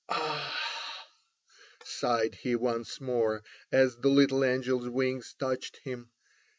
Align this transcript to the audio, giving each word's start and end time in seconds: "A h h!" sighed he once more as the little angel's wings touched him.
"A 0.09 0.15
h 0.15 0.19
h!" 0.19 1.85
sighed 1.87 2.33
he 2.41 2.55
once 2.55 2.99
more 2.99 3.43
as 3.71 3.97
the 3.97 4.09
little 4.09 4.43
angel's 4.43 4.89
wings 4.89 5.35
touched 5.37 5.77
him. 5.83 6.09